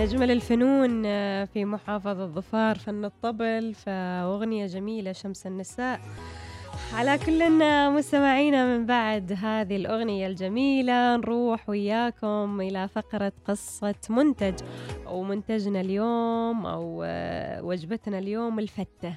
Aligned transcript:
أجمل 0.00 0.30
الفنون 0.30 1.02
آه، 1.06 1.44
في 1.44 1.64
محافظة 1.64 2.26
ظفار 2.26 2.78
فن 2.78 3.04
الطبل 3.04 3.74
فأغنية 3.74 4.66
جميلة 4.66 5.12
شمس 5.12 5.46
النساء. 5.46 6.00
على 6.94 7.18
كلنا 7.18 7.90
مستمعينا 7.90 8.76
من 8.76 8.86
بعد 8.86 9.32
هذه 9.42 9.76
الأغنية 9.76 10.26
الجميلة 10.26 11.16
نروح 11.16 11.68
وياكم 11.68 12.60
إلى 12.60 12.88
فقرة 12.88 13.32
قصة 13.44 13.94
منتج 14.10 14.54
ومنتجنا 15.06 15.80
اليوم 15.80 16.66
أو 16.66 17.02
آه، 17.06 17.62
وجبتنا 17.62 18.18
اليوم 18.18 18.58
الفتة. 18.58 19.14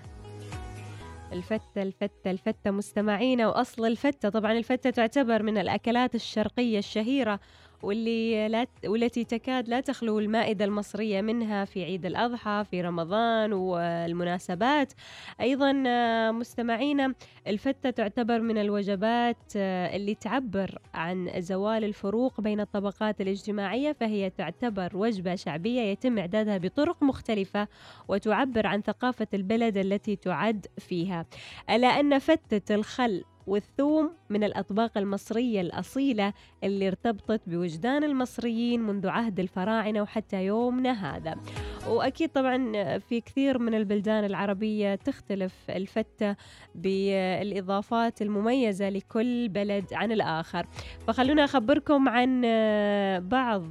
الفتة 1.34 1.82
الفتة 1.82 2.32
الفتة 2.32 2.72
مستمعينا 2.72 3.48
وأصل 3.48 3.86
الفتة. 3.86 4.30
طبعا 4.30 4.52
الفتة 4.52 4.90
تعتبر 4.90 5.44
من 5.44 5.58
الأكلات 5.58 6.16
الشرقية 6.16 6.80
الشهيرة 6.80 7.40
واللي 7.86 8.48
لا 8.48 8.68
والتي 8.86 9.24
تكاد 9.24 9.70
لا 9.70 9.80
تخلو 9.80 10.20
المائدة 10.20 10.66
المصرية 10.66 11.22
منها 11.22 11.66
في 11.66 11.84
عيد 11.84 12.06
الأضحى 12.06 12.64
في 12.72 12.82
رمضان 12.82 13.54
والمناسبات. 13.54 14.94
أيضا 15.42 15.74
مستمعينا 16.32 17.14
الفتة 17.48 17.90
تعتبر 17.90 18.42
من 18.42 18.58
الوجبات 18.58 19.38
اللي 19.56 20.16
تعبر 20.16 20.80
عن 20.94 21.32
زوال 21.38 21.84
الفروق 21.84 22.42
بين 22.42 22.60
الطبقات 22.60 23.22
الاجتماعية 23.22 23.92
فهي 23.92 24.30
تعتبر 24.30 24.92
وجبة 24.94 25.36
شعبية 25.36 25.82
يتم 25.82 26.18
إعدادها 26.18 26.58
بطرق 26.58 27.04
مختلفة 27.04 27.68
وتعبر 28.08 28.68
عن 28.68 28.82
ثقافة 28.82 29.28
البلد 29.34 29.78
التي 29.78 30.16
تعد 30.16 30.66
فيها. 30.78 31.26
ألا 31.70 31.88
أن 31.88 32.20
فتة 32.20 32.76
الخل 32.76 33.24
والثوم 33.48 34.12
من 34.30 34.44
الأطباق 34.44 34.98
المصرية 34.98 35.62
الأصيلة 35.62 36.34
اللي 36.64 36.88
ارتبطت 36.88 37.42
بوجدان 37.48 38.04
المصريين 38.04 38.82
منذ 38.82 39.08
عهد 39.08 39.40
الفراعنة 39.40 40.02
وحتى 40.02 40.46
يومنا 40.46 41.16
هذا. 41.16 41.36
وأكيد 41.90 42.30
طبعا 42.30 42.98
في 42.98 43.22
كثير 43.22 43.60
من 43.60 43.74
البلدان 43.74 44.26
العربية 44.26 44.96
تختلف 44.96 45.54
الفتة 45.70 46.36
بالإضافات 46.76 48.22
المميزة 48.22 48.90
لكل 48.90 49.50
بلد 49.50 49.94
عن 49.94 50.12
الآخر. 50.12 50.68
فخلونا 51.08 51.44
أخبركم 51.44 52.10
عن 52.10 52.42
بعض 53.30 53.64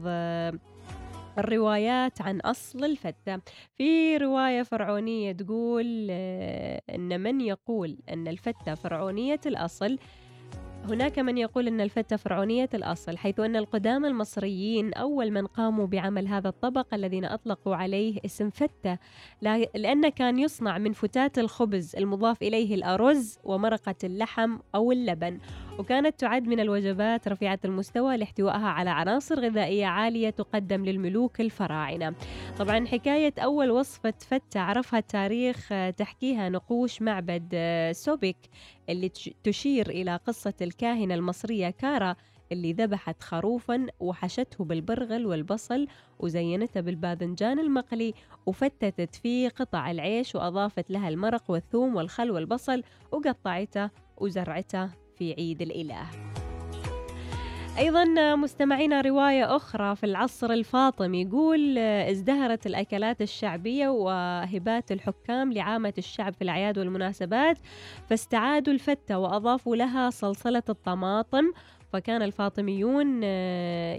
الروايات 1.38 2.22
عن 2.22 2.40
أصل 2.40 2.84
الفتة 2.84 3.40
في 3.78 4.16
رواية 4.16 4.62
فرعونية 4.62 5.32
تقول 5.32 6.06
آه، 6.10 6.82
أن 6.94 7.20
من 7.20 7.40
يقول 7.40 7.98
أن 8.08 8.28
الفتة 8.28 8.74
فرعونية 8.74 9.40
الأصل 9.46 9.98
هناك 10.88 11.18
من 11.18 11.38
يقول 11.38 11.68
أن 11.68 11.80
الفتة 11.80 12.16
فرعونية 12.16 12.68
الأصل 12.74 13.16
حيث 13.16 13.40
أن 13.40 13.56
القدامى 13.56 14.08
المصريين 14.08 14.94
أول 14.94 15.30
من 15.30 15.46
قاموا 15.46 15.86
بعمل 15.86 16.28
هذا 16.28 16.48
الطبق 16.48 16.94
الذين 16.94 17.24
أطلقوا 17.24 17.76
عليه 17.76 18.18
اسم 18.24 18.50
فتة 18.50 18.98
لأنه 19.74 20.08
كان 20.08 20.38
يصنع 20.38 20.78
من 20.78 20.92
فتات 20.92 21.38
الخبز 21.38 21.96
المضاف 21.96 22.42
إليه 22.42 22.74
الأرز 22.74 23.38
ومرقة 23.44 23.94
اللحم 24.04 24.58
أو 24.74 24.92
اللبن. 24.92 25.38
وكانت 25.78 26.20
تعد 26.20 26.46
من 26.46 26.60
الوجبات 26.60 27.28
رفيعة 27.28 27.58
المستوى 27.64 28.16
لاحتوائها 28.16 28.66
على 28.68 28.90
عناصر 28.90 29.40
غذائية 29.40 29.86
عالية 29.86 30.30
تقدم 30.30 30.84
للملوك 30.84 31.40
الفراعنة. 31.40 32.14
طبعا 32.58 32.86
حكاية 32.86 33.34
أول 33.38 33.70
وصفة 33.70 34.14
فتة 34.20 34.60
عرفها 34.60 34.98
التاريخ 34.98 35.68
تحكيها 35.96 36.48
نقوش 36.48 37.02
معبد 37.02 37.54
سوبيك 37.92 38.36
اللي 38.88 39.08
تشير 39.44 39.90
إلى 39.90 40.16
قصة 40.16 40.54
الكاهنة 40.62 41.14
المصرية 41.14 41.70
كارا 41.70 42.16
اللي 42.52 42.72
ذبحت 42.72 43.22
خروفا 43.22 43.86
وحشته 44.00 44.64
بالبرغل 44.64 45.26
والبصل 45.26 45.86
وزينته 46.18 46.80
بالباذنجان 46.80 47.58
المقلي 47.58 48.14
وفتتت 48.46 49.14
فيه 49.14 49.48
قطع 49.48 49.90
العيش 49.90 50.34
وأضافت 50.34 50.90
لها 50.90 51.08
المرق 51.08 51.50
والثوم 51.50 51.96
والخل 51.96 52.30
والبصل 52.30 52.82
وقطعته 53.12 53.90
وزرعته 54.16 55.03
في 55.18 55.34
عيد 55.38 55.62
الإله. 55.62 56.06
أيضا 57.78 58.34
مستمعينا 58.34 59.00
رواية 59.00 59.56
أخرى 59.56 59.96
في 59.96 60.06
العصر 60.06 60.50
الفاطمي 60.50 61.22
يقول 61.22 61.78
ازدهرت 61.78 62.66
الأكلات 62.66 63.22
الشعبية 63.22 63.88
وهبات 63.88 64.92
الحكام 64.92 65.52
لعامة 65.52 65.94
الشعب 65.98 66.34
في 66.34 66.42
الأعياد 66.42 66.78
والمناسبات 66.78 67.58
فاستعادوا 68.08 68.72
الفتة 68.72 69.18
وأضافوا 69.18 69.76
لها 69.76 70.10
صلصلة 70.10 70.62
الطماطم. 70.68 71.52
فكان 71.92 72.22
الفاطميون 72.22 73.22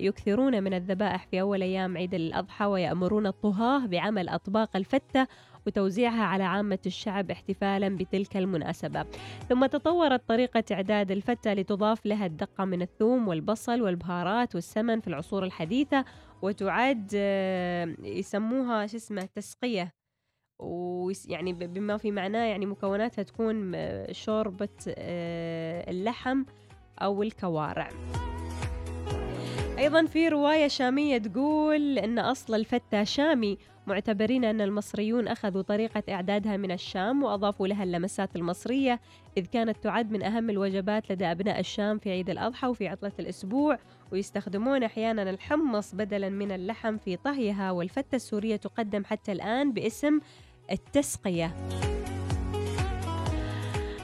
يكثرون 0.03 0.63
من 0.63 0.73
الذبائح 0.73 1.27
في 1.27 1.41
أول 1.41 1.61
أيام 1.61 1.97
عيد 1.97 2.13
الأضحى 2.13 2.65
ويأمرون 2.65 3.27
الطهاة 3.27 3.85
بعمل 3.85 4.29
أطباق 4.29 4.75
الفتة 4.75 5.27
وتوزيعها 5.67 6.23
على 6.23 6.43
عامة 6.43 6.79
الشعب 6.85 7.31
احتفالا 7.31 7.89
بتلك 7.89 8.37
المناسبة. 8.37 9.05
ثم 9.49 9.65
تطورت 9.65 10.21
طريقة 10.27 10.63
إعداد 10.71 11.11
الفتة 11.11 11.53
لتضاف 11.53 12.05
لها 12.05 12.25
الدقة 12.25 12.65
من 12.65 12.81
الثوم 12.81 13.27
والبصل 13.27 13.81
والبهارات 13.81 14.55
والسمن 14.55 14.99
في 14.99 15.07
العصور 15.07 15.43
الحديثة 15.43 16.05
وتعد 16.41 17.11
آه، 17.15 17.95
يسموها 18.03 18.87
شو 18.87 18.97
اسمه 18.97 19.29
تسقية. 19.35 19.91
ويعني 20.59 21.53
بما 21.53 21.97
في 21.97 22.11
معناه 22.11 22.45
يعني 22.45 22.65
مكوناتها 22.65 23.23
تكون 23.23 23.71
شوربة 24.11 24.69
آه، 24.87 25.91
اللحم 25.91 26.43
أو 27.01 27.23
الكوارع. 27.23 27.89
أيضا 29.77 30.05
في 30.05 30.27
رواية 30.27 30.67
شامية 30.67 31.17
تقول 31.17 31.99
أن 31.99 32.19
أصل 32.19 32.55
الفتة 32.55 33.03
شامي 33.03 33.57
معتبرين 33.87 34.45
أن 34.45 34.61
المصريون 34.61 35.27
أخذوا 35.27 35.61
طريقة 35.61 36.03
إعدادها 36.09 36.57
من 36.57 36.71
الشام 36.71 37.23
وأضافوا 37.23 37.67
لها 37.67 37.83
اللمسات 37.83 38.35
المصرية 38.35 38.99
إذ 39.37 39.45
كانت 39.45 39.77
تعد 39.83 40.11
من 40.11 40.23
أهم 40.23 40.49
الوجبات 40.49 41.11
لدى 41.11 41.25
أبناء 41.25 41.59
الشام 41.59 41.97
في 41.97 42.11
عيد 42.11 42.29
الأضحى 42.29 42.67
وفي 42.67 42.87
عطلة 42.87 43.11
الأسبوع 43.19 43.79
ويستخدمون 44.11 44.83
أحيانا 44.83 45.29
الحمص 45.29 45.95
بدلا 45.95 46.29
من 46.29 46.51
اللحم 46.51 46.97
في 46.97 47.15
طهيها 47.15 47.71
والفتة 47.71 48.15
السورية 48.15 48.55
تقدم 48.55 49.03
حتى 49.03 49.31
الآن 49.31 49.73
باسم 49.73 50.19
التسقية. 50.71 51.55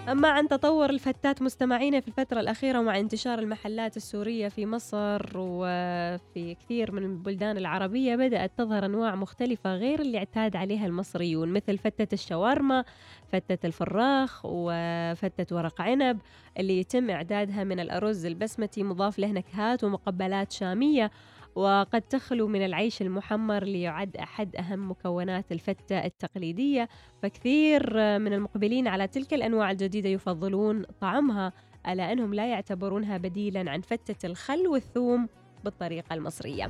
أما 0.10 0.30
عن 0.30 0.48
تطور 0.48 0.90
الفتات 0.90 1.42
مستمعينا 1.42 2.00
في 2.00 2.08
الفترة 2.08 2.40
الأخيرة 2.40 2.80
ومع 2.80 3.00
انتشار 3.00 3.40
المحلات 3.40 3.98
السورية 3.98 4.48
في 4.48 4.66
مصر 4.66 5.22
وفي 5.36 6.56
كثير 6.56 6.92
من 6.92 7.04
البلدان 7.04 7.58
العربية 7.58 8.16
بدأت 8.16 8.52
تظهر 8.58 8.86
أنواع 8.86 9.16
مختلفة 9.16 9.76
غير 9.76 10.02
اللي 10.02 10.18
اعتاد 10.18 10.56
عليها 10.56 10.86
المصريون 10.86 11.54
مثل 11.54 11.78
فتة 11.78 12.14
الشاورما 12.14 12.84
فتة 13.32 13.68
الفراخ 13.68 14.42
وفتة 14.46 15.56
ورق 15.56 15.82
عنب 15.82 16.20
اللي 16.60 16.80
يتم 16.80 17.10
إعدادها 17.10 17.64
من 17.64 17.80
الأرز 17.80 18.26
البسمتي 18.26 18.84
مضاف 18.84 19.20
له 19.20 19.32
نكهات 19.32 19.84
ومقبلات 19.84 20.52
شامية. 20.52 21.12
وقد 21.56 22.02
تخلو 22.02 22.48
من 22.48 22.66
العيش 22.66 23.02
المحمر 23.02 23.64
ليعد 23.64 24.18
أحد 24.18 24.56
أهم 24.56 24.92
مكونات 24.92 25.52
الفتة 25.52 26.06
التقليدية 26.06 26.90
فكثير 27.22 27.94
من 28.20 28.34
المقبلين 28.34 28.88
على 28.88 29.08
تلك 29.08 29.34
الأنواع 29.34 29.72
الجديدة 29.72 30.10
يفضلون 30.10 30.84
طعمها 31.02 31.54
ألا 31.88 32.12
أنهم 32.12 32.34
لا 32.34 32.48
يعتبرونها 32.48 33.18
بديلا 33.18 33.72
عن 33.72 33.82
فتة 33.82 34.28
الخل 34.28 34.68
والثوم 34.68 35.30
بالطريقة 35.64 36.14
المصرية. 36.14 36.70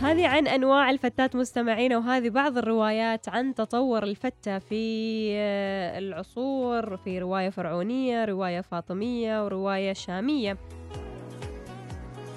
هذه 0.00 0.26
عن 0.26 0.46
أنواع 0.46 0.90
الفتات 0.90 1.36
مستمعين 1.36 1.94
وهذه 1.94 2.28
بعض 2.28 2.58
الروايات 2.58 3.28
عن 3.28 3.54
تطور 3.54 4.02
الفتة 4.02 4.58
في 4.58 5.36
العصور 5.98 6.96
في 6.96 7.18
رواية 7.18 7.50
فرعونية 7.50 8.24
رواية 8.24 8.60
فاطمية 8.60 9.44
ورواية 9.44 9.92
شامية. 9.92 10.56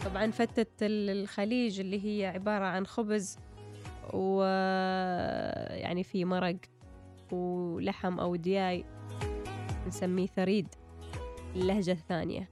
طبعا 0.05 0.31
فتة 0.31 0.67
الخليج 0.81 1.79
اللي 1.79 2.05
هي 2.05 2.25
عبارة 2.25 2.65
عن 2.65 2.85
خبز 2.85 3.37
و 4.13 4.41
يعني 5.73 6.03
في 6.03 6.25
مرق 6.25 6.55
ولحم 7.31 8.19
أو 8.19 8.35
دياي 8.35 8.85
نسميه 9.87 10.27
ثريد 10.27 10.67
اللهجة 11.55 11.91
الثانية 11.91 12.49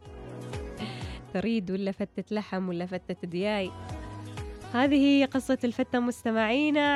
ثريد 1.33 1.71
ولا 1.71 1.91
فتة 1.91 2.35
لحم 2.35 2.69
ولا 2.69 2.85
فتة 2.85 3.27
دياي؟ 3.27 3.71
هذه 4.73 4.95
هي 4.95 5.25
قصة 5.25 5.57
الفتة 5.63 5.99
مستمعينا 5.99 6.95